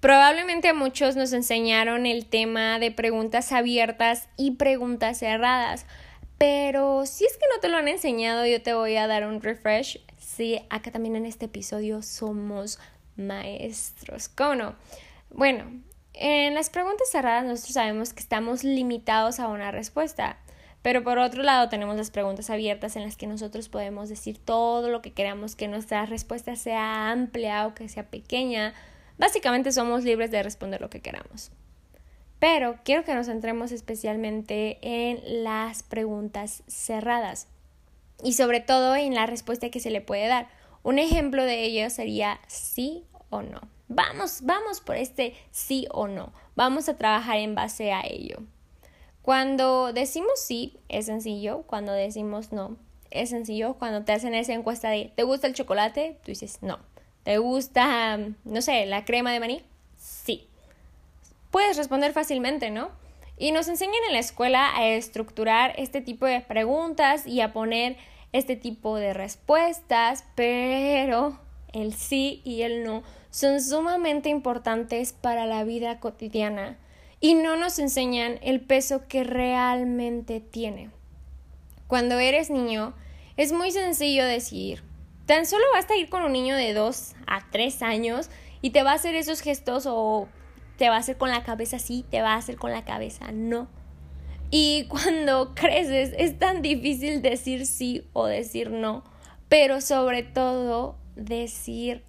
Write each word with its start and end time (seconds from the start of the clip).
Probablemente 0.00 0.68
a 0.68 0.74
muchos 0.74 1.14
nos 1.14 1.32
enseñaron 1.34 2.06
el 2.06 2.26
tema 2.26 2.78
de 2.78 2.90
preguntas 2.90 3.52
abiertas 3.52 4.28
y 4.38 4.52
preguntas 4.52 5.18
cerradas, 5.18 5.84
pero 6.38 7.04
si 7.04 7.26
es 7.26 7.36
que 7.36 7.44
no 7.54 7.60
te 7.60 7.68
lo 7.68 7.76
han 7.76 7.86
enseñado, 7.86 8.46
yo 8.46 8.62
te 8.62 8.72
voy 8.72 8.96
a 8.96 9.06
dar 9.06 9.26
un 9.26 9.42
refresh. 9.42 10.00
Sí, 10.16 10.58
acá 10.70 10.90
también 10.90 11.16
en 11.16 11.26
este 11.26 11.46
episodio 11.46 12.00
somos 12.00 12.78
maestros. 13.16 14.30
¿Cómo 14.30 14.54
no? 14.54 14.74
Bueno, 15.28 15.64
en 16.14 16.54
las 16.54 16.70
preguntas 16.70 17.10
cerradas 17.10 17.44
nosotros 17.44 17.74
sabemos 17.74 18.14
que 18.14 18.20
estamos 18.20 18.64
limitados 18.64 19.38
a 19.38 19.48
una 19.48 19.70
respuesta. 19.70 20.38
Pero 20.80 21.04
por 21.04 21.18
otro 21.18 21.42
lado 21.42 21.68
tenemos 21.68 21.96
las 21.96 22.10
preguntas 22.10 22.48
abiertas 22.48 22.96
en 22.96 23.02
las 23.02 23.16
que 23.16 23.26
nosotros 23.26 23.68
podemos 23.68 24.08
decir 24.08 24.38
todo 24.38 24.88
lo 24.88 25.02
que 25.02 25.12
queramos, 25.12 25.56
que 25.56 25.68
nuestra 25.68 26.06
respuesta 26.06 26.56
sea 26.56 27.10
amplia 27.10 27.66
o 27.66 27.74
que 27.74 27.88
sea 27.90 28.08
pequeña. 28.08 28.72
Básicamente 29.20 29.70
somos 29.70 30.02
libres 30.02 30.30
de 30.30 30.42
responder 30.42 30.80
lo 30.80 30.88
que 30.88 31.02
queramos. 31.02 31.50
Pero 32.38 32.78
quiero 32.84 33.04
que 33.04 33.14
nos 33.14 33.26
centremos 33.26 33.70
especialmente 33.70 34.78
en 34.80 35.44
las 35.44 35.82
preguntas 35.82 36.62
cerradas 36.68 37.46
y 38.24 38.32
sobre 38.32 38.60
todo 38.60 38.96
en 38.96 39.14
la 39.14 39.26
respuesta 39.26 39.68
que 39.68 39.78
se 39.78 39.90
le 39.90 40.00
puede 40.00 40.26
dar. 40.26 40.48
Un 40.82 40.98
ejemplo 40.98 41.44
de 41.44 41.64
ello 41.64 41.90
sería 41.90 42.40
sí 42.46 43.04
o 43.28 43.42
no. 43.42 43.60
Vamos, 43.88 44.40
vamos 44.44 44.80
por 44.80 44.96
este 44.96 45.34
sí 45.50 45.86
o 45.90 46.08
no. 46.08 46.32
Vamos 46.56 46.88
a 46.88 46.96
trabajar 46.96 47.36
en 47.36 47.54
base 47.54 47.92
a 47.92 48.00
ello. 48.00 48.38
Cuando 49.20 49.92
decimos 49.92 50.40
sí, 50.40 50.78
es 50.88 51.04
sencillo. 51.04 51.64
Cuando 51.66 51.92
decimos 51.92 52.52
no, 52.52 52.78
es 53.10 53.28
sencillo. 53.28 53.74
Cuando 53.74 54.02
te 54.02 54.12
hacen 54.12 54.32
esa 54.32 54.54
encuesta 54.54 54.88
de 54.88 55.12
¿te 55.14 55.24
gusta 55.24 55.46
el 55.46 55.52
chocolate? 55.52 56.16
Tú 56.24 56.30
dices 56.30 56.60
no. 56.62 56.78
¿Te 57.24 57.38
gusta, 57.38 58.18
no 58.44 58.62
sé, 58.62 58.86
la 58.86 59.04
crema 59.04 59.32
de 59.32 59.40
maní? 59.40 59.62
Sí. 59.96 60.46
Puedes 61.50 61.76
responder 61.76 62.12
fácilmente, 62.12 62.70
¿no? 62.70 62.90
Y 63.36 63.52
nos 63.52 63.68
enseñan 63.68 64.02
en 64.06 64.12
la 64.14 64.18
escuela 64.18 64.76
a 64.76 64.86
estructurar 64.86 65.74
este 65.76 66.00
tipo 66.00 66.26
de 66.26 66.40
preguntas 66.40 67.26
y 67.26 67.40
a 67.40 67.52
poner 67.52 67.96
este 68.32 68.56
tipo 68.56 68.96
de 68.96 69.14
respuestas, 69.14 70.24
pero 70.34 71.38
el 71.72 71.94
sí 71.94 72.40
y 72.44 72.62
el 72.62 72.84
no 72.84 73.02
son 73.30 73.60
sumamente 73.62 74.28
importantes 74.28 75.12
para 75.12 75.46
la 75.46 75.64
vida 75.64 76.00
cotidiana 76.00 76.76
y 77.20 77.34
no 77.34 77.56
nos 77.56 77.78
enseñan 77.78 78.38
el 78.42 78.60
peso 78.60 79.06
que 79.08 79.24
realmente 79.24 80.40
tiene. 80.40 80.90
Cuando 81.86 82.18
eres 82.18 82.50
niño, 82.50 82.94
es 83.36 83.52
muy 83.52 83.70
sencillo 83.70 84.24
decir, 84.24 84.82
tan 85.30 85.46
solo 85.46 85.64
basta 85.72 85.94
ir 85.94 86.08
con 86.08 86.24
un 86.24 86.32
niño 86.32 86.56
de 86.56 86.74
2 86.74 87.14
a 87.28 87.48
3 87.52 87.82
años 87.82 88.30
y 88.62 88.70
te 88.70 88.82
va 88.82 88.90
a 88.90 88.94
hacer 88.94 89.14
esos 89.14 89.42
gestos 89.42 89.86
o 89.86 90.26
te 90.76 90.88
va 90.88 90.96
a 90.96 90.98
hacer 90.98 91.18
con 91.18 91.30
la 91.30 91.44
cabeza 91.44 91.78
sí, 91.78 92.04
te 92.10 92.20
va 92.20 92.34
a 92.34 92.36
hacer 92.36 92.56
con 92.56 92.72
la 92.72 92.84
cabeza 92.84 93.30
no. 93.30 93.68
Y 94.50 94.86
cuando 94.88 95.54
creces 95.54 96.12
es 96.18 96.36
tan 96.40 96.62
difícil 96.62 97.22
decir 97.22 97.66
sí 97.66 98.08
o 98.12 98.26
decir 98.26 98.72
no, 98.72 99.04
pero 99.48 99.80
sobre 99.80 100.24
todo 100.24 100.96
decir 101.14 102.02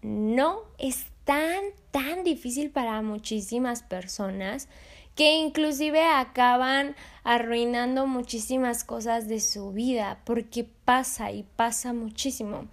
no 0.00 0.60
es 0.78 1.04
tan, 1.24 1.60
tan 1.90 2.24
difícil 2.24 2.70
para 2.70 3.02
muchísimas 3.02 3.82
personas 3.82 4.70
que 5.14 5.36
inclusive 5.36 6.02
acaban 6.02 6.96
arruinando 7.22 8.06
muchísimas 8.06 8.84
cosas 8.84 9.28
de 9.28 9.40
su 9.40 9.72
vida 9.72 10.20
porque 10.24 10.66
pasa 10.84 11.30
y 11.32 11.44
pasa 11.56 11.92
muchísimo. 11.92 12.66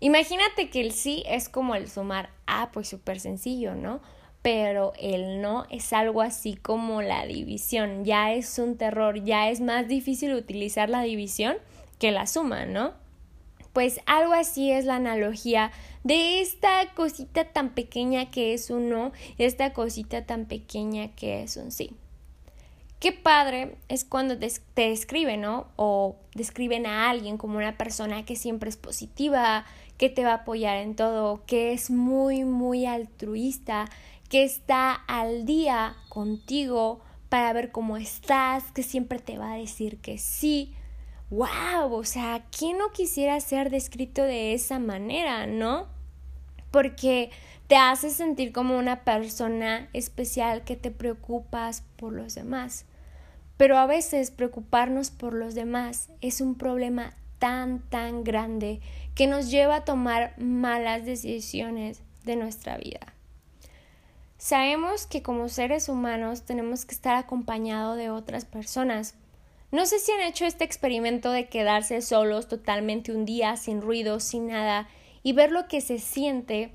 Imagínate 0.00 0.68
que 0.70 0.80
el 0.80 0.92
sí 0.92 1.22
es 1.26 1.48
como 1.48 1.74
el 1.74 1.88
sumar, 1.88 2.30
ah, 2.46 2.70
pues 2.72 2.88
súper 2.88 3.20
sencillo, 3.20 3.74
¿no? 3.74 4.00
Pero 4.42 4.92
el 4.98 5.40
no 5.40 5.66
es 5.70 5.92
algo 5.92 6.22
así 6.22 6.56
como 6.56 7.02
la 7.02 7.24
división, 7.26 8.04
ya 8.04 8.32
es 8.32 8.58
un 8.58 8.76
terror, 8.76 9.22
ya 9.22 9.48
es 9.50 9.60
más 9.60 9.86
difícil 9.86 10.34
utilizar 10.34 10.88
la 10.88 11.02
división 11.02 11.56
que 12.00 12.10
la 12.10 12.26
suma, 12.26 12.66
¿no? 12.66 12.94
Pues 13.72 14.00
algo 14.06 14.32
así 14.34 14.70
es 14.70 14.84
la 14.84 14.96
analogía 14.96 15.72
de 16.04 16.40
esta 16.40 16.92
cosita 16.94 17.44
tan 17.44 17.70
pequeña 17.70 18.30
que 18.30 18.54
es 18.54 18.70
un 18.70 18.90
no 18.90 19.12
esta 19.38 19.72
cosita 19.72 20.26
tan 20.26 20.46
pequeña 20.46 21.08
que 21.14 21.42
es 21.42 21.56
un 21.56 21.70
sí. 21.70 21.96
Qué 23.02 23.10
padre 23.10 23.74
es 23.88 24.04
cuando 24.04 24.38
te, 24.38 24.48
describen, 24.76 25.40
¿no? 25.40 25.66
O 25.74 26.14
describen 26.36 26.86
a 26.86 27.10
alguien 27.10 27.36
como 27.36 27.58
una 27.58 27.76
persona 27.76 28.24
que 28.24 28.36
siempre 28.36 28.70
es 28.70 28.76
positiva, 28.76 29.64
que 29.98 30.08
te 30.08 30.22
va 30.22 30.30
a 30.30 30.34
apoyar 30.34 30.76
en 30.76 30.94
todo, 30.94 31.42
que 31.44 31.72
es 31.72 31.90
muy, 31.90 32.44
muy 32.44 32.86
altruista, 32.86 33.88
que 34.28 34.44
está 34.44 34.92
al 34.92 35.46
día 35.46 35.96
contigo 36.10 37.00
para 37.28 37.52
ver 37.52 37.72
cómo 37.72 37.96
estás, 37.96 38.70
que 38.70 38.84
siempre 38.84 39.18
te 39.18 39.36
va 39.36 39.54
a 39.54 39.56
decir 39.56 39.98
que 39.98 40.18
sí, 40.18 40.72
wow, 41.32 41.94
o 41.94 42.04
sea, 42.04 42.44
¿quién 42.56 42.76
no 42.76 42.92
quisiera 42.92 43.40
ser 43.40 43.70
descrito 43.70 44.22
de 44.22 44.52
esa 44.52 44.78
manera, 44.78 45.46
no? 45.46 45.86
Porque 46.70 47.30
te 47.68 47.76
hace 47.76 48.10
sentir 48.10 48.52
como 48.52 48.78
una 48.78 49.02
persona 49.02 49.88
especial 49.94 50.62
que 50.62 50.76
te 50.76 50.90
preocupas 50.90 51.84
por 51.96 52.12
los 52.12 52.34
demás. 52.34 52.84
Pero 53.56 53.78
a 53.78 53.86
veces 53.86 54.30
preocuparnos 54.30 55.10
por 55.10 55.32
los 55.32 55.54
demás 55.54 56.10
es 56.20 56.42
un 56.42 56.54
problema 56.54 57.14
tan, 57.38 57.80
tan 57.88 58.24
grande 58.24 58.80
que 59.14 59.26
nos 59.26 59.50
lleva 59.50 59.76
a 59.76 59.84
tomar 59.84 60.34
malas 60.38 61.06
decisiones 61.06 62.02
de 62.24 62.36
nuestra 62.36 62.76
vida. 62.76 63.14
Sabemos 64.36 65.06
que 65.06 65.22
como 65.22 65.48
seres 65.48 65.88
humanos 65.88 66.42
tenemos 66.42 66.84
que 66.84 66.94
estar 66.94 67.16
acompañados 67.16 67.96
de 67.96 68.10
otras 68.10 68.44
personas, 68.44 69.14
no 69.72 69.86
sé 69.86 69.98
si 69.98 70.12
han 70.12 70.20
hecho 70.20 70.44
este 70.44 70.64
experimento 70.64 71.32
de 71.32 71.48
quedarse 71.48 72.02
solos 72.02 72.46
totalmente 72.46 73.10
un 73.10 73.24
día, 73.24 73.56
sin 73.56 73.80
ruido, 73.80 74.20
sin 74.20 74.48
nada, 74.48 74.86
y 75.22 75.32
ver 75.32 75.50
lo 75.50 75.66
que 75.66 75.80
se 75.80 75.98
siente, 75.98 76.70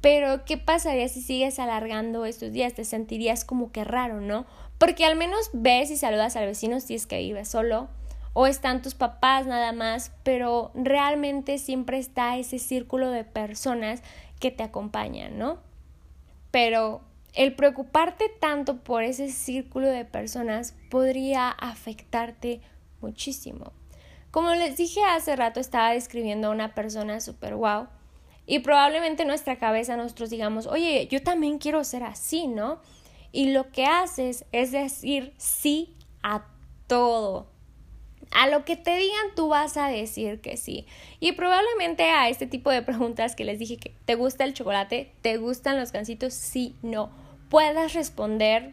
pero 0.00 0.44
¿qué 0.46 0.56
pasaría 0.56 1.08
si 1.08 1.20
sigues 1.20 1.58
alargando 1.58 2.24
estos 2.24 2.50
días? 2.50 2.72
Te 2.72 2.86
sentirías 2.86 3.44
como 3.44 3.70
que 3.70 3.84
raro, 3.84 4.22
¿no? 4.22 4.46
Porque 4.78 5.04
al 5.04 5.14
menos 5.14 5.50
ves 5.52 5.90
y 5.90 5.96
saludas 5.96 6.36
al 6.36 6.46
vecino 6.46 6.80
si 6.80 6.94
es 6.94 7.06
que 7.06 7.18
vives 7.18 7.48
solo, 7.48 7.88
o 8.32 8.46
están 8.46 8.80
tus 8.80 8.94
papás 8.94 9.46
nada 9.46 9.72
más, 9.72 10.12
pero 10.22 10.70
realmente 10.74 11.58
siempre 11.58 11.98
está 11.98 12.38
ese 12.38 12.58
círculo 12.58 13.10
de 13.10 13.24
personas 13.24 14.02
que 14.40 14.50
te 14.50 14.62
acompañan, 14.62 15.38
¿no? 15.38 15.58
Pero 16.50 17.02
el 17.34 17.54
preocuparte 17.54 18.28
tanto 18.40 18.78
por 18.78 19.02
ese 19.02 19.30
círculo 19.30 19.88
de 19.88 20.04
personas 20.04 20.74
podría 20.90 21.50
afectarte 21.50 22.60
muchísimo. 23.00 23.72
Como 24.30 24.54
les 24.54 24.76
dije 24.76 25.00
hace 25.04 25.36
rato, 25.36 25.60
estaba 25.60 25.92
describiendo 25.92 26.48
a 26.48 26.52
una 26.52 26.74
persona 26.74 27.20
super 27.20 27.54
wow. 27.54 27.88
Y 28.46 28.60
probablemente 28.60 29.22
en 29.22 29.28
nuestra 29.28 29.58
cabeza 29.58 29.96
nosotros 29.96 30.30
digamos, 30.30 30.66
oye, 30.66 31.06
yo 31.10 31.22
también 31.22 31.58
quiero 31.58 31.84
ser 31.84 32.02
así, 32.02 32.46
¿no? 32.46 32.80
Y 33.30 33.52
lo 33.52 33.70
que 33.70 33.84
haces 33.84 34.44
es 34.52 34.72
decir 34.72 35.34
sí 35.36 35.96
a 36.22 36.46
todo. 36.86 37.57
A 38.30 38.46
lo 38.48 38.64
que 38.64 38.76
te 38.76 38.96
digan 38.96 39.34
tú 39.34 39.48
vas 39.48 39.76
a 39.76 39.88
decir 39.88 40.40
que 40.40 40.56
sí. 40.56 40.86
Y 41.20 41.32
probablemente 41.32 42.04
a 42.04 42.28
este 42.28 42.46
tipo 42.46 42.70
de 42.70 42.82
preguntas 42.82 43.34
que 43.34 43.44
les 43.44 43.58
dije 43.58 43.76
que 43.76 43.94
¿te 44.04 44.14
gusta 44.14 44.44
el 44.44 44.54
chocolate? 44.54 45.12
¿Te 45.22 45.36
gustan 45.38 45.78
los 45.78 45.92
gansitos? 45.92 46.34
Sí, 46.34 46.74
no. 46.82 47.10
Puedas 47.48 47.94
responder 47.94 48.72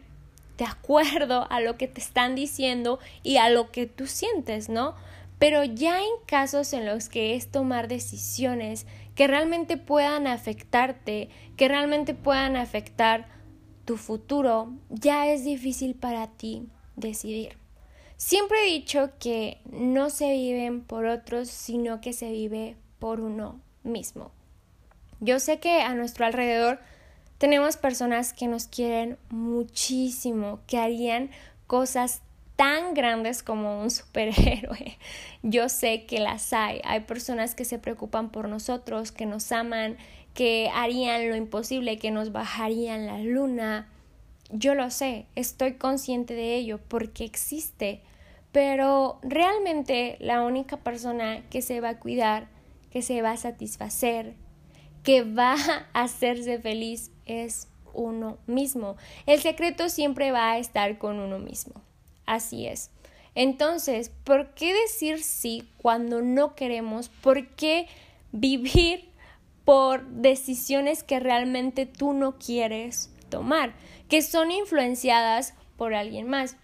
de 0.58 0.64
acuerdo 0.64 1.46
a 1.50 1.60
lo 1.60 1.76
que 1.76 1.88
te 1.88 2.00
están 2.00 2.34
diciendo 2.34 2.98
y 3.22 3.36
a 3.36 3.50
lo 3.50 3.70
que 3.70 3.86
tú 3.86 4.06
sientes, 4.06 4.68
¿no? 4.68 4.94
Pero 5.38 5.64
ya 5.64 6.00
en 6.00 6.12
casos 6.26 6.72
en 6.72 6.86
los 6.86 7.08
que 7.08 7.34
es 7.34 7.50
tomar 7.50 7.88
decisiones 7.88 8.86
que 9.14 9.26
realmente 9.26 9.76
puedan 9.76 10.26
afectarte, 10.26 11.28
que 11.56 11.68
realmente 11.68 12.14
puedan 12.14 12.56
afectar 12.56 13.26
tu 13.84 13.96
futuro, 13.96 14.72
ya 14.88 15.28
es 15.28 15.44
difícil 15.44 15.94
para 15.94 16.26
ti 16.26 16.68
decidir. 16.96 17.56
Siempre 18.16 18.62
he 18.62 18.72
dicho 18.72 19.10
que 19.18 19.58
no 19.70 20.10
se 20.10 20.32
viven 20.32 20.82
por 20.82 21.06
otros, 21.06 21.48
sino 21.48 22.00
que 22.00 22.12
se 22.12 22.30
vive 22.30 22.76
por 22.98 23.20
uno 23.20 23.60
mismo. 23.82 24.30
Yo 25.20 25.38
sé 25.38 25.58
que 25.58 25.82
a 25.82 25.94
nuestro 25.94 26.26
alrededor 26.26 26.78
tenemos 27.38 27.76
personas 27.76 28.32
que 28.32 28.48
nos 28.48 28.66
quieren 28.66 29.18
muchísimo, 29.28 30.60
que 30.66 30.78
harían 30.78 31.30
cosas 31.66 32.22
tan 32.56 32.94
grandes 32.94 33.42
como 33.42 33.82
un 33.82 33.90
superhéroe. 33.90 34.98
Yo 35.42 35.68
sé 35.68 36.06
que 36.06 36.18
las 36.18 36.52
hay. 36.52 36.80
Hay 36.84 37.00
personas 37.00 37.54
que 37.54 37.66
se 37.66 37.78
preocupan 37.78 38.30
por 38.30 38.48
nosotros, 38.48 39.12
que 39.12 39.26
nos 39.26 39.52
aman, 39.52 39.98
que 40.32 40.70
harían 40.74 41.28
lo 41.28 41.36
imposible, 41.36 41.98
que 41.98 42.10
nos 42.10 42.32
bajarían 42.32 43.06
la 43.06 43.18
luna. 43.18 43.88
Yo 44.50 44.74
lo 44.74 44.90
sé, 44.90 45.26
estoy 45.34 45.74
consciente 45.74 46.34
de 46.34 46.56
ello 46.56 46.78
porque 46.88 47.24
existe. 47.24 48.02
Pero 48.52 49.18
realmente 49.22 50.16
la 50.20 50.42
única 50.42 50.78
persona 50.78 51.42
que 51.50 51.60
se 51.60 51.80
va 51.80 51.90
a 51.90 51.98
cuidar, 51.98 52.48
que 52.90 53.02
se 53.02 53.20
va 53.20 53.32
a 53.32 53.36
satisfacer, 53.36 54.34
que 55.02 55.22
va 55.22 55.56
a 55.92 56.02
hacerse 56.02 56.58
feliz 56.58 57.10
es 57.26 57.68
uno 57.92 58.38
mismo. 58.46 58.96
El 59.26 59.40
secreto 59.40 59.88
siempre 59.88 60.32
va 60.32 60.52
a 60.52 60.58
estar 60.58 60.98
con 60.98 61.18
uno 61.18 61.38
mismo. 61.38 61.82
Así 62.24 62.66
es. 62.66 62.90
Entonces, 63.34 64.10
¿por 64.24 64.54
qué 64.54 64.72
decir 64.72 65.22
sí 65.22 65.68
cuando 65.76 66.22
no 66.22 66.54
queremos? 66.54 67.08
¿Por 67.08 67.48
qué 67.48 67.88
vivir 68.32 69.10
por 69.66 70.06
decisiones 70.06 71.02
que 71.02 71.20
realmente 71.20 71.84
tú 71.84 72.14
no 72.14 72.38
quieres 72.38 73.10
tomar, 73.36 73.74
que 74.08 74.22
son 74.22 74.50
influenciadas 74.50 75.52
por 75.76 75.92
alguien 75.92 76.26
más? 76.26 76.56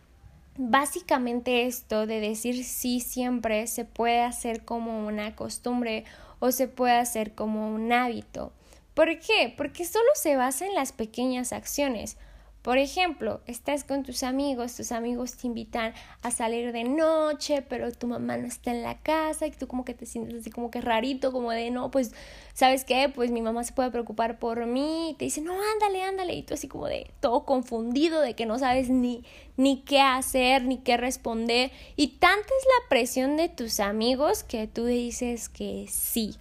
Básicamente 0.57 1.67
esto 1.67 2.07
de 2.07 2.19
decir 2.19 2.65
sí 2.65 3.01
siempre 3.01 3.67
se 3.67 3.85
puede 3.85 4.23
hacer 4.23 4.65
como 4.65 5.07
una 5.07 5.37
costumbre 5.37 6.05
o 6.39 6.51
se 6.51 6.69
puede 6.69 6.95
hacer 6.95 7.35
como 7.35 7.75
un 7.75 7.93
hábito. 7.93 8.55
¿Por 8.95 9.19
qué? 9.19 9.53
Porque 9.55 9.85
solo 9.85 10.09
se 10.15 10.37
basa 10.37 10.65
en 10.65 10.75
las 10.75 10.93
pequeñas 10.93 11.53
acciones. 11.53 12.17
Por 12.63 12.79
ejemplo, 12.79 13.41
estás 13.49 13.83
con 13.83 14.05
tus 14.05 14.23
amigos, 14.23 14.77
tus 14.77 14.93
amigos 14.93 15.35
te 15.37 15.49
invitan 15.49 15.95
a 16.23 16.31
salir 16.31 16.71
de 16.73 16.85
noche, 16.85 17.63
pero 17.63 17.91
tu 17.91 18.07
mamá 18.07 18.37
no 18.37 18.47
está 18.47 18.71
en 18.71 18.83
la 18.83 18.99
casa 18.99 19.49
y 19.49 19.51
tú 19.51 19.67
como 19.67 19.85
que 19.85 19.95
te 19.95 20.07
sientes 20.07 20.41
así 20.41 20.51
como 20.51 20.71
que 20.71 20.81
rarito, 20.81 21.33
como 21.33 21.51
de 21.51 21.73
no, 21.73 21.91
pues, 21.91 22.13
¿sabes 22.55 22.85
qué? 22.85 23.11
Pues 23.13 23.33
mi 23.33 23.43
mamá 23.43 23.65
se 23.65 23.73
puede 23.73 23.91
preocupar 23.91 24.39
por 24.39 24.65
mí 24.67 25.11
y 25.11 25.15
te 25.15 25.25
dice, 25.25 25.41
no, 25.41 25.55
ándale, 25.73 26.05
ándale, 26.05 26.35
y 26.35 26.45
tú 26.45 26.55
así 26.55 26.69
como 26.69 26.87
de 26.87 27.11
todo 27.19 27.45
confundido, 27.45 28.21
de 28.21 28.35
que 28.35 28.47
no 28.47 28.61
sabes 28.61 28.89
ni, 28.91 29.25
ni 29.57 29.83
qué 29.83 30.01
hacer, 30.01 30.63
ni 30.63 30.79
qué 30.79 30.97
responder, 30.97 31.73
y 31.97 32.19
tanta 32.19 32.47
es 32.47 32.67
la 32.67 32.89
presión 32.89 33.37
de 33.37 33.49
tus 33.49 33.81
amigos 33.81 34.45
que 34.45 34.69
tú 34.69 34.85
dices 34.85 35.49
que 35.49 35.87
sí, 35.91 36.37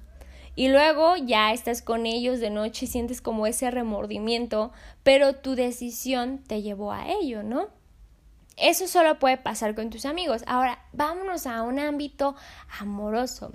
y 0.56 0.68
luego 0.68 1.15
ya 1.15 1.53
estás 1.53 1.81
con 1.81 2.06
ellos 2.06 2.39
de 2.39 2.50
noche 2.50 2.86
y 2.86 2.89
sientes 2.89 3.21
como 3.21 3.48
ese 3.48 3.71
remordimiento, 3.71 4.71
pero 5.03 5.36
tu 5.36 5.56
decisión 5.56 6.39
te 6.45 6.62
llevó 6.62 6.92
a 6.92 7.09
ello, 7.09 7.44
¿no? 7.44 7.68
Eso 8.57 8.88
solo 8.88 9.18
puede 9.18 9.38
pasar 9.38 9.75
con 9.75 9.89
tus 9.89 10.06
amigos. 10.06 10.44
Ahora, 10.45 10.83
vámonos 10.92 11.48
a 11.48 11.63
un 11.63 11.80
ámbito 11.80 12.36
amoroso. 12.80 13.53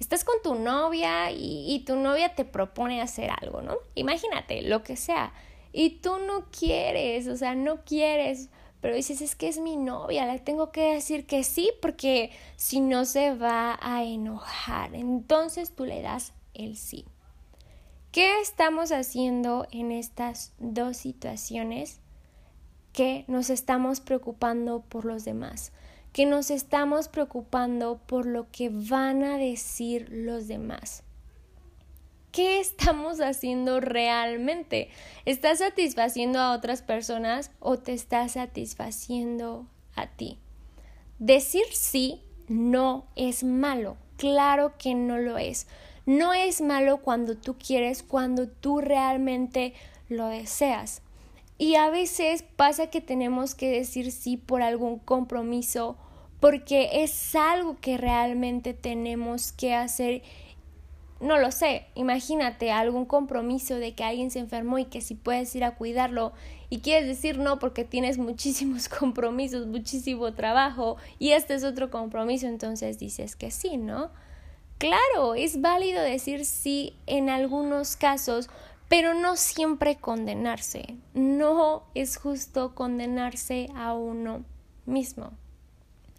Estás 0.00 0.24
con 0.24 0.36
tu 0.42 0.54
novia 0.54 1.30
y, 1.30 1.66
y 1.68 1.84
tu 1.84 1.96
novia 1.96 2.34
te 2.34 2.46
propone 2.46 3.02
hacer 3.02 3.30
algo, 3.42 3.60
¿no? 3.60 3.76
Imagínate, 3.94 4.62
lo 4.62 4.82
que 4.82 4.96
sea. 4.96 5.32
Y 5.72 6.00
tú 6.00 6.18
no 6.18 6.46
quieres, 6.50 7.28
o 7.28 7.36
sea, 7.36 7.54
no 7.54 7.84
quieres, 7.84 8.48
pero 8.80 8.94
dices, 8.94 9.20
es 9.20 9.36
que 9.36 9.48
es 9.48 9.58
mi 9.58 9.76
novia, 9.76 10.26
le 10.26 10.38
tengo 10.38 10.72
que 10.72 10.94
decir 10.94 11.26
que 11.26 11.44
sí 11.44 11.70
porque 11.82 12.30
si 12.56 12.80
no 12.80 13.04
se 13.04 13.34
va 13.34 13.78
a 13.80 14.04
enojar. 14.04 14.94
Entonces 14.94 15.74
tú 15.74 15.84
le 15.84 16.00
das 16.02 16.32
el 16.54 16.76
sí. 16.76 17.04
¿Qué 18.12 18.40
estamos 18.40 18.90
haciendo 18.90 19.68
en 19.70 19.92
estas 19.92 20.52
dos 20.58 20.96
situaciones? 20.96 22.00
Que 22.92 23.24
nos 23.28 23.50
estamos 23.50 24.00
preocupando 24.00 24.80
por 24.80 25.04
los 25.04 25.24
demás, 25.24 25.70
que 26.12 26.26
nos 26.26 26.50
estamos 26.50 27.06
preocupando 27.06 28.00
por 28.06 28.26
lo 28.26 28.50
que 28.50 28.68
van 28.68 29.22
a 29.22 29.38
decir 29.38 30.08
los 30.10 30.48
demás. 30.48 31.04
¿Qué 32.32 32.60
estamos 32.60 33.20
haciendo 33.20 33.80
realmente? 33.80 34.88
¿Estás 35.24 35.58
satisfaciendo 35.58 36.38
a 36.38 36.52
otras 36.52 36.80
personas 36.80 37.50
o 37.58 37.76
te 37.76 37.92
estás 37.92 38.32
satisfaciendo 38.32 39.66
a 39.96 40.06
ti? 40.06 40.38
Decir 41.18 41.64
sí 41.72 42.22
no 42.46 43.06
es 43.16 43.42
malo, 43.42 43.96
claro 44.16 44.74
que 44.78 44.94
no 44.94 45.18
lo 45.18 45.38
es. 45.38 45.66
No 46.06 46.32
es 46.32 46.60
malo 46.60 46.98
cuando 46.98 47.36
tú 47.36 47.56
quieres, 47.58 48.04
cuando 48.04 48.48
tú 48.48 48.80
realmente 48.80 49.74
lo 50.08 50.28
deseas. 50.28 51.02
Y 51.58 51.74
a 51.74 51.90
veces 51.90 52.44
pasa 52.56 52.88
que 52.88 53.00
tenemos 53.00 53.54
que 53.54 53.70
decir 53.70 54.12
sí 54.12 54.36
por 54.36 54.62
algún 54.62 54.98
compromiso, 54.98 55.98
porque 56.38 57.02
es 57.02 57.34
algo 57.34 57.76
que 57.80 57.98
realmente 57.98 58.72
tenemos 58.72 59.52
que 59.52 59.74
hacer. 59.74 60.22
No 61.20 61.38
lo 61.38 61.52
sé, 61.52 61.86
imagínate 61.94 62.72
algún 62.72 63.04
compromiso 63.04 63.74
de 63.74 63.94
que 63.94 64.04
alguien 64.04 64.30
se 64.30 64.38
enfermó 64.38 64.78
y 64.78 64.86
que 64.86 65.02
si 65.02 65.14
puedes 65.14 65.54
ir 65.54 65.64
a 65.64 65.74
cuidarlo 65.74 66.32
y 66.70 66.78
quieres 66.80 67.06
decir 67.06 67.38
no 67.38 67.58
porque 67.58 67.84
tienes 67.84 68.16
muchísimos 68.18 68.88
compromisos, 68.88 69.66
muchísimo 69.66 70.32
trabajo 70.32 70.96
y 71.18 71.32
este 71.32 71.54
es 71.54 71.64
otro 71.64 71.90
compromiso, 71.90 72.46
entonces 72.46 72.98
dices 72.98 73.36
que 73.36 73.50
sí, 73.50 73.76
¿no? 73.76 74.10
Claro, 74.78 75.34
es 75.34 75.60
válido 75.60 76.00
decir 76.00 76.46
sí 76.46 76.94
en 77.06 77.28
algunos 77.28 77.96
casos, 77.96 78.48
pero 78.88 79.12
no 79.12 79.36
siempre 79.36 79.96
condenarse. 79.96 80.96
No 81.12 81.84
es 81.94 82.16
justo 82.16 82.74
condenarse 82.74 83.68
a 83.76 83.92
uno 83.92 84.42
mismo. 84.86 85.32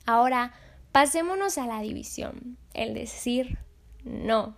Ahora, 0.06 0.54
pasémonos 0.92 1.58
a 1.58 1.66
la 1.66 1.82
división, 1.82 2.56
el 2.76 2.94
decir 2.94 3.58
no. 4.04 4.56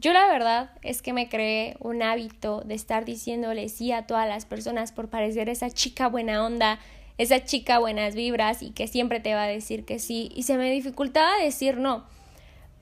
Yo 0.00 0.12
la 0.12 0.28
verdad 0.28 0.70
es 0.82 1.02
que 1.02 1.12
me 1.12 1.28
creé 1.28 1.76
un 1.80 2.02
hábito 2.04 2.60
de 2.60 2.74
estar 2.74 3.04
diciéndole 3.04 3.68
sí 3.68 3.90
a 3.90 4.06
todas 4.06 4.28
las 4.28 4.46
personas 4.46 4.92
por 4.92 5.10
parecer 5.10 5.48
esa 5.48 5.70
chica 5.70 6.06
buena 6.06 6.44
onda, 6.46 6.78
esa 7.18 7.44
chica 7.44 7.80
buenas 7.80 8.14
vibras 8.14 8.62
y 8.62 8.70
que 8.70 8.86
siempre 8.86 9.18
te 9.18 9.34
va 9.34 9.42
a 9.42 9.48
decir 9.48 9.84
que 9.84 9.98
sí, 9.98 10.30
y 10.36 10.44
se 10.44 10.56
me 10.56 10.70
dificultaba 10.70 11.42
decir 11.42 11.78
no. 11.78 12.06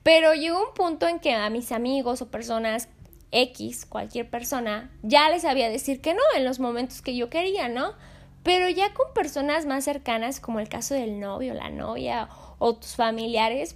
Pero 0.03 0.35
llegó 0.35 0.61
un 0.61 0.75
punto 0.75 1.07
en 1.07 1.19
que 1.19 1.33
a 1.33 1.49
mis 1.49 1.71
amigos 1.71 2.21
o 2.21 2.29
personas 2.29 2.87
X, 3.31 3.87
cualquier 3.87 4.29
persona, 4.29 4.91
ya 5.01 5.27
les 5.31 5.41
sabía 5.41 5.69
decir 5.69 6.01
que 6.01 6.13
no 6.13 6.21
en 6.35 6.45
los 6.45 6.59
momentos 6.59 7.01
que 7.01 7.15
yo 7.15 7.31
quería, 7.31 7.67
¿no? 7.67 7.93
Pero 8.43 8.69
ya 8.69 8.93
con 8.93 9.11
personas 9.15 9.65
más 9.65 9.83
cercanas, 9.83 10.39
como 10.39 10.59
el 10.59 10.69
caso 10.69 10.93
del 10.93 11.19
novio, 11.19 11.55
la 11.55 11.71
novia 11.71 12.29
o 12.59 12.75
tus 12.75 12.95
familiares, 12.95 13.75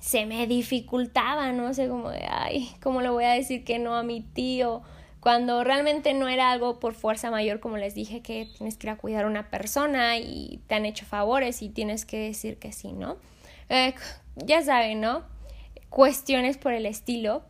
se 0.00 0.26
me 0.26 0.46
dificultaba, 0.46 1.52
no 1.52 1.72
sé, 1.74 1.88
como 1.88 2.10
de, 2.10 2.26
ay, 2.30 2.70
¿cómo 2.82 3.00
le 3.00 3.10
voy 3.10 3.24
a 3.24 3.32
decir 3.32 3.64
que 3.64 3.78
no 3.78 3.94
a 3.96 4.02
mi 4.02 4.20
tío? 4.20 4.82
Cuando 5.20 5.64
realmente 5.64 6.14
no 6.14 6.28
era 6.28 6.50
algo 6.50 6.78
por 6.78 6.94
fuerza 6.94 7.30
mayor, 7.30 7.60
como 7.60 7.76
les 7.76 7.94
dije, 7.94 8.22
que 8.22 8.48
tienes 8.56 8.76
que 8.76 8.86
ir 8.86 8.90
a 8.90 8.96
cuidar 8.96 9.24
a 9.24 9.28
una 9.28 9.50
persona 9.50 10.16
y 10.18 10.60
te 10.68 10.76
han 10.76 10.86
hecho 10.86 11.04
favores 11.06 11.60
y 11.62 11.68
tienes 11.68 12.04
que 12.04 12.18
decir 12.18 12.58
que 12.58 12.72
sí, 12.72 12.92
¿no? 12.92 13.16
Eh, 13.68 13.94
ya 14.36 14.62
saben, 14.62 15.00
¿no? 15.00 15.24
cuestiones 15.88 16.58
por 16.58 16.72
el 16.72 16.86
estilo, 16.86 17.42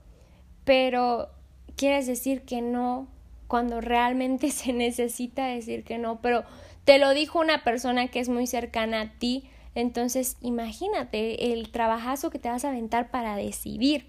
pero 0.64 1.30
quieres 1.76 2.06
decir 2.06 2.42
que 2.42 2.62
no 2.62 3.08
cuando 3.46 3.80
realmente 3.80 4.50
se 4.50 4.72
necesita 4.72 5.46
decir 5.46 5.84
que 5.84 5.98
no, 5.98 6.20
pero 6.20 6.44
te 6.84 6.98
lo 6.98 7.10
dijo 7.10 7.38
una 7.38 7.64
persona 7.64 8.08
que 8.08 8.20
es 8.20 8.28
muy 8.28 8.46
cercana 8.46 9.00
a 9.00 9.12
ti, 9.18 9.48
entonces 9.80 10.36
imagínate 10.40 11.52
el 11.52 11.70
trabajazo 11.70 12.30
que 12.30 12.38
te 12.38 12.48
vas 12.48 12.64
a 12.64 12.70
aventar 12.70 13.10
para 13.10 13.36
decidir. 13.36 14.06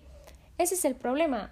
Ese 0.58 0.76
es 0.76 0.86
el 0.86 0.96
problema. 0.96 1.52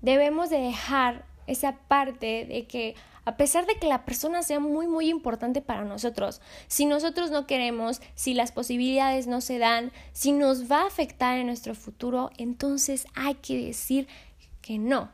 Debemos 0.00 0.50
de 0.50 0.58
dejar 0.58 1.26
esa 1.46 1.76
parte 1.88 2.46
de 2.46 2.66
que 2.66 2.94
a 3.24 3.36
pesar 3.36 3.66
de 3.66 3.74
que 3.74 3.86
la 3.86 4.04
persona 4.04 4.42
sea 4.42 4.60
muy 4.60 4.86
muy 4.86 5.08
importante 5.08 5.60
para 5.60 5.84
nosotros, 5.84 6.40
si 6.68 6.86
nosotros 6.86 7.30
no 7.30 7.46
queremos, 7.46 8.00
si 8.14 8.34
las 8.34 8.52
posibilidades 8.52 9.26
no 9.26 9.40
se 9.40 9.58
dan, 9.58 9.92
si 10.12 10.32
nos 10.32 10.70
va 10.70 10.82
a 10.82 10.86
afectar 10.86 11.38
en 11.38 11.46
nuestro 11.46 11.74
futuro, 11.74 12.30
entonces 12.38 13.06
hay 13.14 13.34
que 13.34 13.62
decir 13.66 14.08
que 14.62 14.78
no. 14.78 15.10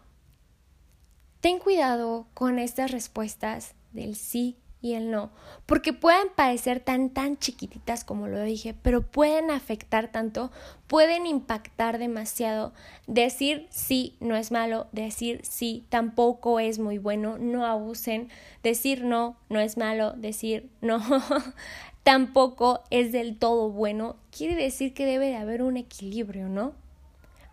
Ten 1.40 1.58
cuidado 1.58 2.26
con 2.34 2.58
estas 2.58 2.90
respuestas 2.90 3.74
del 3.92 4.16
sí 4.16 4.56
y 4.80 4.94
el 4.94 5.10
no, 5.10 5.30
porque 5.64 5.92
pueden 5.92 6.28
parecer 6.34 6.80
tan 6.80 7.10
tan 7.10 7.38
chiquititas 7.38 8.04
como 8.04 8.28
lo 8.28 8.42
dije, 8.42 8.74
pero 8.82 9.02
pueden 9.02 9.50
afectar 9.50 10.12
tanto, 10.12 10.52
pueden 10.86 11.26
impactar 11.26 11.98
demasiado. 11.98 12.72
Decir 13.06 13.66
sí 13.70 14.16
no 14.20 14.36
es 14.36 14.52
malo, 14.52 14.86
decir 14.92 15.40
sí 15.44 15.84
tampoco 15.88 16.60
es 16.60 16.78
muy 16.78 16.98
bueno, 16.98 17.38
no 17.38 17.66
abusen, 17.66 18.28
decir 18.62 19.04
no 19.04 19.36
no 19.48 19.60
es 19.60 19.76
malo, 19.76 20.12
decir 20.12 20.68
no 20.80 21.00
tampoco 22.02 22.84
es 22.90 23.10
del 23.10 23.36
todo 23.36 23.70
bueno, 23.70 24.16
quiere 24.30 24.54
decir 24.54 24.94
que 24.94 25.06
debe 25.06 25.26
de 25.26 25.36
haber 25.36 25.62
un 25.62 25.76
equilibrio, 25.76 26.48
¿no? 26.48 26.74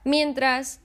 Mientras 0.04 0.82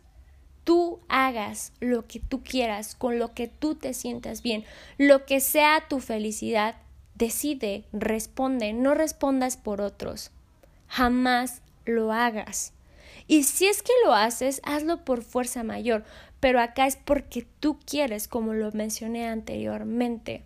tú 0.68 1.00
hagas 1.08 1.72
lo 1.80 2.06
que 2.06 2.20
tú 2.20 2.42
quieras, 2.44 2.94
con 2.94 3.18
lo 3.18 3.32
que 3.32 3.48
tú 3.48 3.75
te 3.75 3.94
sientas 3.94 4.42
bien, 4.42 4.66
lo 4.98 5.25
que 5.25 5.40
sea 5.40 5.87
tu 5.88 5.98
felicidad, 5.98 6.75
decide, 7.14 7.84
responde, 7.94 8.75
no 8.75 8.92
respondas 8.92 9.56
por 9.56 9.80
otros. 9.80 10.30
Jamás 10.87 11.62
lo 11.87 12.12
hagas. 12.12 12.75
Y 13.26 13.44
si 13.44 13.66
es 13.66 13.82
que 13.82 13.94
lo 14.04 14.12
haces, 14.12 14.60
hazlo 14.62 15.06
por 15.06 15.22
fuerza 15.22 15.64
mayor, 15.64 16.04
pero 16.38 16.60
acá 16.60 16.87
es 16.87 16.96
porque 16.96 17.46
tú 17.60 17.78
quieres, 17.87 18.28
como 18.28 18.52
lo 18.52 18.70
mencioné 18.72 19.26
anteriormente 19.26 20.42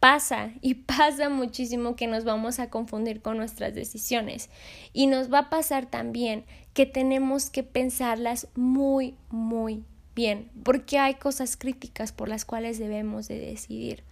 pasa 0.00 0.52
y 0.60 0.74
pasa 0.86 1.28
muchísimo 1.28 1.96
que 1.96 2.06
nos 2.06 2.24
vamos 2.24 2.58
a 2.58 2.70
confundir 2.70 3.20
con 3.22 3.36
nuestras 3.36 3.74
decisiones 3.74 4.50
y 4.92 5.06
nos 5.06 5.32
va 5.32 5.38
a 5.38 5.50
pasar 5.50 5.86
también 5.86 6.44
que 6.74 6.86
tenemos 6.86 7.50
que 7.50 7.62
pensarlas 7.62 8.48
muy, 8.54 9.16
muy 9.30 9.84
bien, 10.14 10.50
porque 10.64 10.98
hay 10.98 11.14
cosas 11.14 11.56
críticas 11.56 12.12
por 12.12 12.28
las 12.28 12.44
cuales 12.44 12.78
debemos 12.78 13.28
de 13.28 13.38
decidir. 13.38 14.04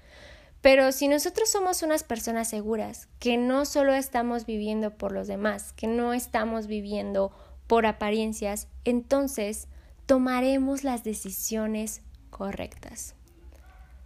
Pero 0.60 0.90
si 0.90 1.06
nosotros 1.06 1.50
somos 1.50 1.82
unas 1.82 2.02
personas 2.02 2.48
seguras, 2.48 3.08
que 3.20 3.36
no 3.36 3.64
solo 3.64 3.94
estamos 3.94 4.46
viviendo 4.46 4.96
por 4.96 5.12
los 5.12 5.28
demás, 5.28 5.72
que 5.72 5.86
no 5.86 6.12
estamos 6.12 6.66
viviendo 6.66 7.30
por 7.66 7.86
apariencias, 7.86 8.68
entonces 8.84 9.68
tomaremos 10.06 10.82
las 10.82 11.04
decisiones 11.04 12.02
correctas. 12.30 13.14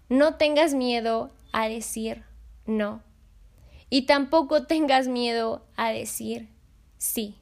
No 0.09 0.35
tengas 0.35 0.75
miedo 0.75 1.31
a 1.52 1.69
decir 1.69 2.25
no. 2.66 3.02
Y 3.88 4.02
tampoco 4.02 4.66
tengas 4.66 5.09
miedo 5.09 5.66
a 5.76 5.90
decir 5.90 6.49
sí. 6.99 7.37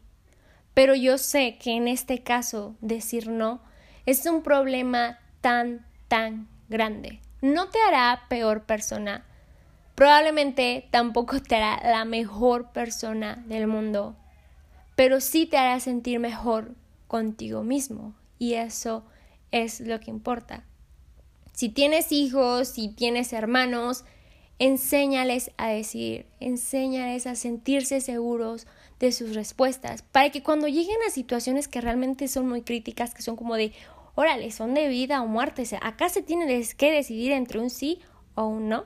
Pero 0.75 0.95
yo 0.95 1.19
sé 1.19 1.59
que 1.59 1.73
en 1.73 1.89
este 1.89 2.23
caso 2.23 2.77
decir 2.81 3.29
no 3.29 3.61
es 4.07 4.25
un 4.25 4.43
problema 4.43 5.19
tan, 5.41 5.87
tan 6.09 6.49
grande. 6.69 7.21
No 7.43 7.69
te 7.69 7.79
hará 7.87 8.23
peor 8.29 8.65
persona. 8.65 9.27
Probablemente 9.95 10.89
tampoco 10.91 11.43
te 11.43 11.57
hará 11.57 11.81
la 11.89 12.05
mejor 12.05 12.73
persona 12.73 13.45
del 13.47 13.67
mundo. 13.67 14.17
Pero 14.97 15.21
sí 15.21 15.47
te 15.47 15.59
hará 15.59 15.79
sentir 15.81 16.21
mejor 16.21 16.75
contigo 17.07 17.63
mismo. 17.63 18.15
Y 18.39 18.55
eso 18.55 19.05
es 19.51 19.81
lo 19.81 20.01
que 20.01 20.11
importa. 20.11 20.65
Si 21.59 21.69
tienes 21.69 22.13
hijos, 22.13 22.69
si 22.69 22.87
tienes 22.87 23.33
hermanos, 23.33 24.05
enséñales 24.61 25.51
a 25.57 25.67
decir, 25.67 26.27
enséñales 26.39 27.27
a 27.27 27.35
sentirse 27.35 28.01
seguros 28.01 28.69
de 29.01 29.11
sus 29.11 29.35
respuestas, 29.35 30.03
para 30.03 30.31
que 30.31 30.45
cuando 30.45 30.69
lleguen 30.69 30.99
a 31.05 31.11
situaciones 31.11 31.67
que 31.67 31.81
realmente 31.81 32.29
son 32.29 32.49
muy 32.49 32.63
críticas, 32.63 33.13
que 33.13 33.23
son 33.23 33.35
como 33.35 33.57
de, 33.57 33.73
órale, 34.15 34.53
son 34.53 34.73
de 34.73 34.87
vida 34.87 35.21
o 35.21 35.27
muerte, 35.27 35.65
acá 35.83 36.09
se 36.09 36.23
tiene 36.23 36.47
que 36.77 36.93
decidir 36.93 37.33
entre 37.33 37.59
un 37.59 37.71
sí 37.71 37.99
o 38.37 38.47
un 38.47 38.69
no, 38.69 38.85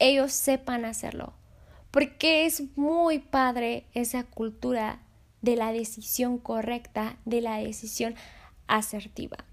ellos 0.00 0.32
sepan 0.32 0.84
hacerlo, 0.84 1.34
porque 1.92 2.44
es 2.44 2.76
muy 2.76 3.20
padre 3.20 3.86
esa 3.94 4.24
cultura 4.24 5.00
de 5.42 5.54
la 5.54 5.72
decisión 5.72 6.38
correcta, 6.38 7.20
de 7.24 7.40
la 7.40 7.58
decisión 7.58 8.16
asertiva. 8.66 9.44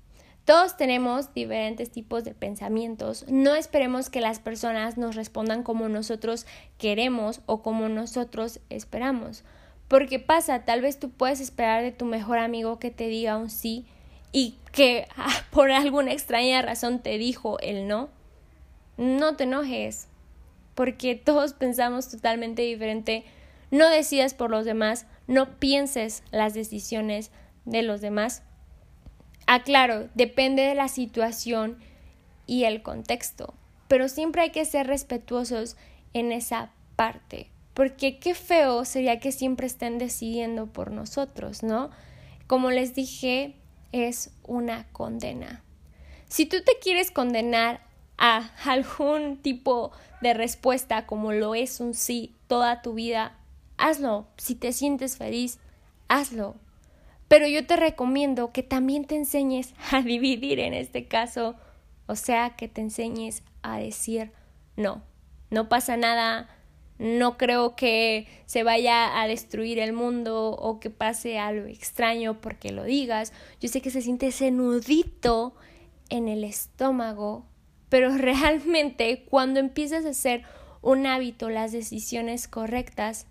Todos 0.45 0.75
tenemos 0.75 1.33
diferentes 1.33 1.91
tipos 1.91 2.23
de 2.23 2.33
pensamientos. 2.33 3.25
No 3.27 3.53
esperemos 3.53 4.09
que 4.09 4.21
las 4.21 4.39
personas 4.39 4.97
nos 4.97 5.15
respondan 5.15 5.61
como 5.61 5.87
nosotros 5.87 6.47
queremos 6.79 7.41
o 7.45 7.61
como 7.61 7.89
nosotros 7.89 8.59
esperamos. 8.69 9.43
Porque 9.87 10.19
pasa, 10.19 10.65
tal 10.65 10.81
vez 10.81 10.99
tú 10.99 11.11
puedes 11.11 11.41
esperar 11.41 11.83
de 11.83 11.91
tu 11.91 12.05
mejor 12.05 12.39
amigo 12.39 12.79
que 12.79 12.89
te 12.89 13.07
diga 13.07 13.37
un 13.37 13.49
sí 13.49 13.85
y 14.31 14.57
que 14.71 15.07
ah, 15.15 15.29
por 15.51 15.71
alguna 15.71 16.11
extraña 16.11 16.61
razón 16.61 16.99
te 16.99 17.17
dijo 17.17 17.59
el 17.59 17.87
no. 17.87 18.09
No 18.97 19.35
te 19.35 19.43
enojes, 19.43 20.07
porque 20.75 21.15
todos 21.15 21.53
pensamos 21.53 22.09
totalmente 22.09 22.63
diferente. 22.63 23.25
No 23.69 23.87
decidas 23.89 24.33
por 24.33 24.49
los 24.49 24.65
demás, 24.65 25.05
no 25.27 25.59
pienses 25.59 26.23
las 26.31 26.53
decisiones 26.53 27.31
de 27.65 27.83
los 27.83 28.01
demás 28.01 28.43
Aclaro, 29.53 30.05
ah, 30.05 30.09
depende 30.15 30.61
de 30.61 30.75
la 30.75 30.87
situación 30.87 31.77
y 32.47 32.63
el 32.63 32.81
contexto, 32.81 33.53
pero 33.89 34.07
siempre 34.07 34.43
hay 34.43 34.51
que 34.51 34.63
ser 34.63 34.87
respetuosos 34.87 35.75
en 36.13 36.31
esa 36.31 36.71
parte, 36.95 37.49
porque 37.73 38.17
qué 38.17 38.33
feo 38.33 38.85
sería 38.85 39.19
que 39.19 39.33
siempre 39.33 39.67
estén 39.67 39.97
decidiendo 39.97 40.67
por 40.67 40.91
nosotros, 40.91 41.63
¿no? 41.63 41.91
Como 42.47 42.71
les 42.71 42.95
dije, 42.95 43.55
es 43.91 44.31
una 44.43 44.87
condena. 44.93 45.61
Si 46.29 46.45
tú 46.45 46.63
te 46.63 46.79
quieres 46.81 47.11
condenar 47.11 47.81
a 48.17 48.51
algún 48.63 49.35
tipo 49.35 49.91
de 50.21 50.33
respuesta 50.33 51.05
como 51.05 51.33
lo 51.33 51.55
es 51.55 51.81
un 51.81 51.93
sí 51.93 52.35
toda 52.47 52.81
tu 52.81 52.93
vida, 52.93 53.37
hazlo. 53.77 54.27
Si 54.37 54.55
te 54.55 54.71
sientes 54.71 55.17
feliz, 55.17 55.59
hazlo. 56.07 56.55
Pero 57.31 57.47
yo 57.47 57.65
te 57.65 57.77
recomiendo 57.77 58.51
que 58.51 58.61
también 58.61 59.05
te 59.05 59.15
enseñes 59.15 59.73
a 59.89 60.01
dividir 60.01 60.59
en 60.59 60.73
este 60.73 61.07
caso, 61.07 61.55
o 62.05 62.17
sea, 62.17 62.57
que 62.57 62.67
te 62.67 62.81
enseñes 62.81 63.41
a 63.61 63.79
decir 63.79 64.33
no. 64.75 65.01
No 65.49 65.69
pasa 65.69 65.95
nada, 65.95 66.49
no 66.99 67.37
creo 67.37 67.77
que 67.77 68.27
se 68.47 68.63
vaya 68.63 69.21
a 69.21 69.27
destruir 69.27 69.79
el 69.79 69.93
mundo 69.93 70.49
o 70.51 70.81
que 70.81 70.89
pase 70.89 71.39
algo 71.39 71.67
extraño 71.67 72.41
porque 72.41 72.73
lo 72.73 72.83
digas. 72.83 73.31
Yo 73.61 73.69
sé 73.69 73.79
que 73.79 73.91
se 73.91 74.01
siente 74.01 74.27
ese 74.27 74.47
en 74.47 76.27
el 76.27 76.43
estómago, 76.43 77.45
pero 77.87 78.09
realmente 78.17 79.23
cuando 79.29 79.61
empiezas 79.61 80.05
a 80.05 80.09
hacer 80.09 80.43
un 80.81 81.05
hábito 81.05 81.49
las 81.49 81.71
decisiones 81.71 82.49
correctas, 82.49 83.25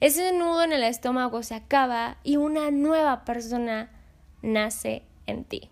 ese 0.00 0.32
nudo 0.32 0.62
en 0.62 0.72
el 0.72 0.84
estómago 0.84 1.42
se 1.42 1.54
acaba 1.54 2.18
y 2.22 2.36
una 2.36 2.70
nueva 2.70 3.24
persona 3.24 3.90
nace 4.42 5.02
en 5.26 5.44
ti. 5.44 5.70